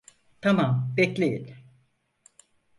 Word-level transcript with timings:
Tamam, 0.41 0.93
bekleyin. 0.97 1.55